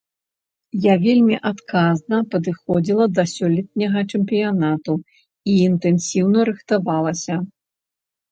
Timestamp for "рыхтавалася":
6.53-7.35